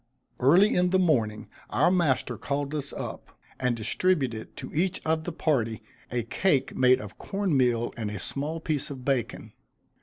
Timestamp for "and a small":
7.95-8.59